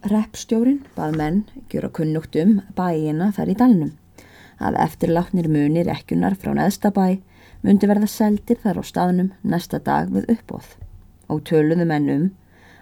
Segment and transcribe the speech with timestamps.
[0.00, 3.90] Reppstjórin bað menn gjöra kunnugt um bæina þar í dalnum
[4.56, 7.18] að eftirlátnir munir ekkunar frá neðstabæ
[7.60, 10.72] myndi verða seldir þar á staðnum næsta dag við uppóð
[11.28, 12.26] og töluðu menn um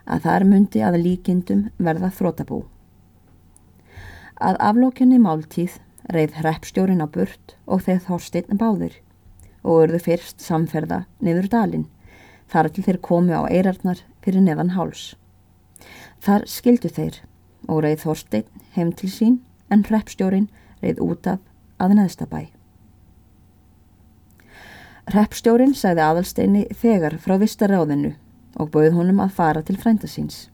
[0.06, 2.62] að þar myndi að líkindum verða þrótabú.
[4.38, 5.80] Að aflókjunni máltíð
[6.14, 9.00] reið hreppstjórin á burt og þeir þorstinn báðir
[9.66, 11.88] og urðu fyrst samferða niður dalinn
[12.46, 15.16] þar til þeir komu á eirarnar fyrir neðan háls.
[16.24, 17.20] Þar skildu þeir
[17.68, 19.40] og reið þorstinn heim til sín
[19.70, 20.48] en hreppstjórin
[20.82, 21.42] reið út af
[21.78, 22.40] að neðstabæ.
[25.08, 28.12] Reppstjórin sagði aðalsteini þegar frá vistaráðinu
[28.60, 30.48] og bauð honum að fara til frænda síns.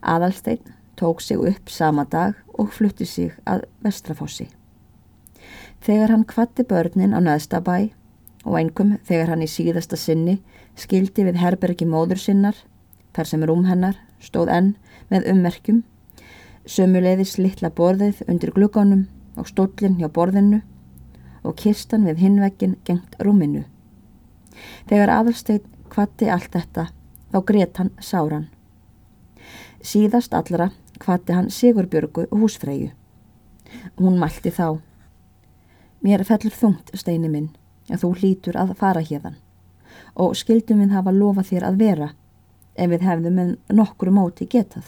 [0.00, 0.62] Aðalstein
[0.96, 4.48] tók sig upp sama dag og flutti sig að Vestrafossi.
[5.82, 7.90] Þegar hann kvatti börnin á neðstabæ
[8.44, 10.38] og engum þegar hann í síðasta sinni
[10.78, 12.56] skildi við herbergi móður sinnar,
[13.12, 14.70] þar sem rúm hennar stóð enn
[15.10, 15.82] með ummerkjum,
[16.64, 19.06] sömuleiðis litla borðið undir glukkanum
[19.36, 20.62] og stóllin hjá borðinu
[21.42, 23.64] og kistan við hinvegin gengt rúminu.
[24.88, 26.88] Þegar aðalstein kvatti allt þetta
[27.32, 28.48] þá greitt hann sáran.
[29.82, 30.70] Síðast allra
[31.02, 32.92] kvatti hann Sigurbjörgu húsfreyju.
[33.98, 34.78] Hún mælti þá.
[36.02, 37.50] Mér fellur þungt, steini minn,
[37.90, 39.38] að þú hlítur að fara hérðan
[40.12, 42.08] og skildum við hafa lofa þér að vera
[42.74, 44.86] ef við hefðum með nokkru móti getað.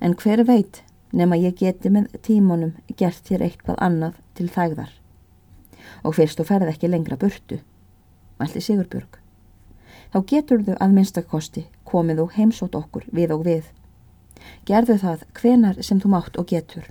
[0.00, 0.82] En hver veit
[1.14, 4.90] nema ég geti með tímonum gert þér eitthvað annað til þægðar.
[6.04, 7.60] Og fyrst þú ferð ekki lengra burtu,
[8.40, 9.20] mælti Sigurbjörg.
[10.12, 13.64] Þá getur þau að minnstakosti komið og heimsótt okkur við og við.
[14.68, 16.86] Gerðu það hvenar sem þú mátt og getur.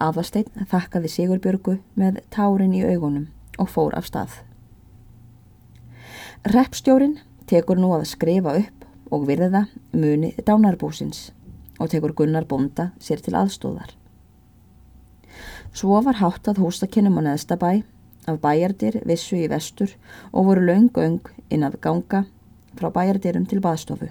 [0.00, 3.28] Aðasteinn þakkaði Sigurbjörgu með tárin í augunum
[3.60, 4.38] og fór af stað.
[6.48, 7.20] Reppstjórin
[7.52, 11.30] tekur nú að skrifa upp og virða muni dánarbúsins
[11.78, 13.90] og tekur Gunnar Bonda sér til aðstóðar.
[15.76, 17.82] Svo var háttað hústakennum á neðstabæ
[18.28, 19.92] af bæjardir vissu í vestur
[20.32, 21.20] og voru laung-öng
[21.52, 22.24] inn að ganga
[22.78, 24.08] frá bæjardirum til baðstofu.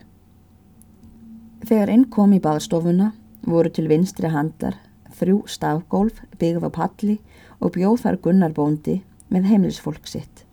[1.65, 3.11] Þegar inn kom í baðstofuna
[3.47, 4.77] voru til vinstri handlar
[5.17, 7.17] þrjú stafgólf byggð á palli
[7.59, 10.45] og bjóð þar Gunnar Bondi með heimilisfólk sitt.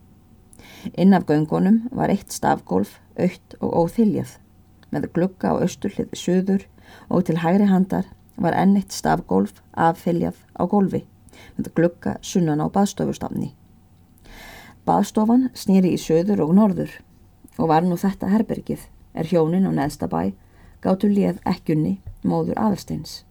[0.95, 4.37] Inn af göngunum var eitt stafgólf, aukt og óþiljað
[4.95, 6.65] með glugga á austurlið söður
[7.09, 8.07] og til hægri handar
[8.39, 11.03] var ennitt stafgólf affyljað á gólfi
[11.59, 13.53] með glugga sunnan á baðstofustafni.
[14.87, 16.95] Baðstofan snýri í söður og norður
[17.59, 18.87] og var nú þetta herbergið
[19.19, 20.33] er hjónin á neðsta bæ
[20.85, 23.25] gáttu lið ekkunni móður aðalsteins.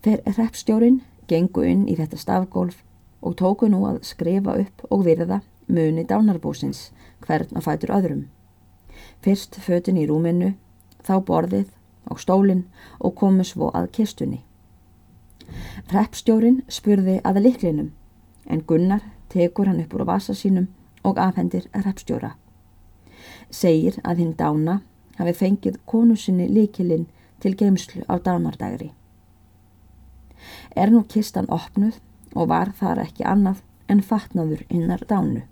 [0.00, 2.80] Þeir reppstjórin gengu inn í þetta stafgólf
[3.20, 6.90] og tóku nú að skrifa upp og virða muni dánarbúsins
[7.26, 8.24] hvern að fætur öðrum.
[9.22, 10.54] Fyrst fötin í rúminu,
[11.04, 11.70] þá borðið
[12.10, 12.66] á stólinn
[12.98, 14.42] og komu svo að kistunni.
[15.90, 17.90] Reppstjórin spurði að liklinum
[18.50, 20.68] en Gunnar tekur hann upp úr vasa sínum
[21.06, 22.34] og afhendir reppstjóra.
[23.50, 24.80] Segir að hinn dána
[25.18, 27.06] hafi fengið konu sinni likilinn
[27.40, 28.90] til geimslu á dánardagri.
[30.76, 32.00] Er nú kistan opnuð
[32.34, 35.42] og var þar ekki annað en fatnaður innar dánu.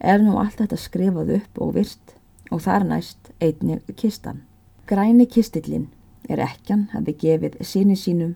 [0.00, 2.14] Er nú allt þetta skrifað upp og virt
[2.50, 4.42] og þar næst einnig kistan.
[4.86, 5.88] Græni kistillin
[6.28, 8.34] er ekkjan hafi gefið síni sínum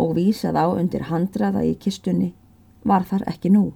[0.00, 2.32] og vísað á undir handraða í kistunni
[2.84, 3.72] var þar ekki nú.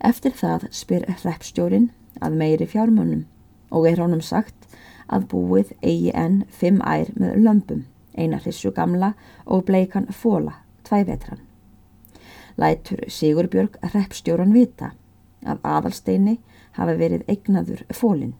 [0.00, 1.90] Eftir það spyr hreppstjórin
[2.24, 3.26] að meiri fjármunum
[3.70, 4.68] og er honum sagt
[5.08, 9.14] að búið eigi enn fimm ær með lömpum, eina hrissu gamla
[9.44, 11.42] og bleikan fóla, tvæ vetran.
[12.58, 14.92] Lætur Sigurbjörg hreppstjóran vita
[15.48, 16.36] að aðalsteini
[16.76, 18.36] hafi verið eignaður fólinn.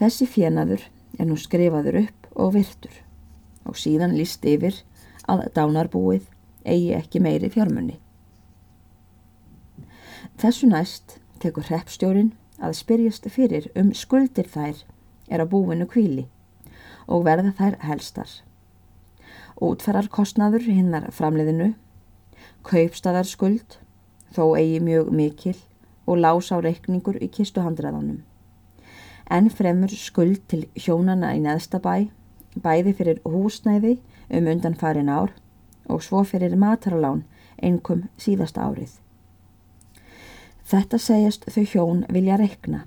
[0.00, 0.84] Þessi fjenaður
[1.18, 3.00] er nú skrifaður upp og virtur
[3.68, 4.82] og síðan líst yfir
[5.30, 6.26] að dánarbúið
[6.64, 7.98] eigi ekki meiri fjármunni.
[10.40, 14.84] Þessu næst tekur hreppstjórin að spyrjast fyrir um skuldir þær
[15.30, 16.26] er á búinu kvíli
[17.06, 18.30] og verða þær helstar.
[19.60, 21.74] Útferðar kostnaður hinnar framleiðinu,
[22.64, 23.76] kaupstaðarskuld,
[24.34, 25.56] þó eigi mjög mikil
[26.06, 28.20] og lás á reikningur í kistuhandræðanum
[29.30, 32.10] en fremur skuld til hjónana í neðsta bæ,
[32.58, 33.98] bæði fyrir húsnæði
[34.34, 35.30] um undan farin ár
[35.86, 37.22] og svo fyrir mataralán
[37.62, 38.96] einkum síðasta árið.
[40.66, 42.84] Þetta segjast þau hjón vilja rekna,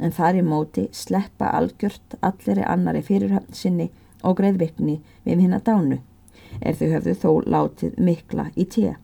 [0.00, 3.90] en þar í móti sleppa algjört allir annari fyrirhöfn sinni
[4.22, 5.98] og greiðvirkni við hinn að dánu,
[6.60, 8.94] er þau höfðu þó látið mikla í tíu,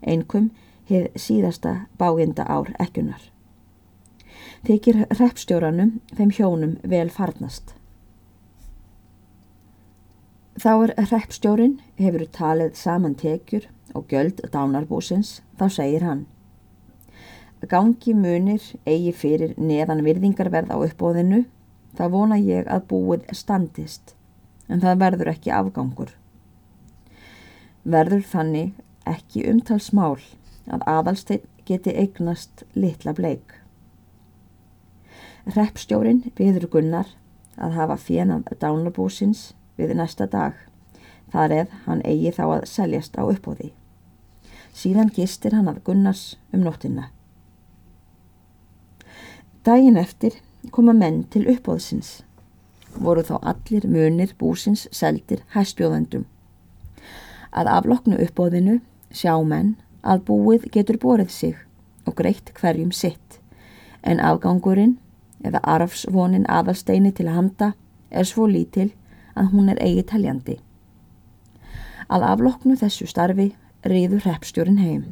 [0.00, 0.50] einkum
[0.90, 3.22] hefð síðasta báinda ár ekkunar.
[4.66, 7.74] Þykir hreppstjóranum þeim hjónum vel farnast.
[10.56, 16.24] Þá er hreppstjórin hefur talið saman tekjur og göld dánarbúsins, þá segir hann.
[17.66, 21.44] Gangi munir eigi fyrir neðan virðingarverð á uppbóðinu,
[21.96, 24.14] þá vona ég að búið standist,
[24.68, 26.10] en það verður ekki afgangur.
[27.84, 28.74] Verður þannig
[29.06, 30.18] ekki umtalsmál
[30.66, 33.54] að aðalsteinn geti eignast litla bleik.
[35.46, 37.10] Reppstjórin viður Gunnar
[37.56, 40.54] að hafa fjenað dánarbúsins við næsta dag,
[41.32, 43.72] þar eð hann eigi þá að seljast á uppóði.
[44.76, 47.10] Síðan gistir hann að Gunnars um nóttina.
[49.64, 50.36] Dægin eftir
[50.70, 52.20] koma menn til uppóðsins.
[52.96, 56.26] Voru þá allir munir búsins seldir hæstbjóðendum.
[57.52, 58.80] Að afloknu uppóðinu
[59.10, 59.74] sjá menn
[60.06, 61.56] að búið getur borið sig
[62.06, 63.40] og greitt hverjum sitt
[64.06, 64.96] en afgangurinn
[65.44, 67.72] eða arfsvonin aðalsteini til að handa
[68.10, 68.92] er svo lítil
[69.36, 70.56] að hún er eigi teljandi.
[72.08, 73.50] Að afloknu þessu starfi
[73.84, 75.04] riður hreppstjórin heim.